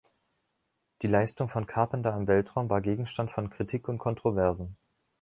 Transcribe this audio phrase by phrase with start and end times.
[1.03, 4.75] Die Leistung von Carpenter im Weltraum war Gegenstand von Kritik und Kontroversen.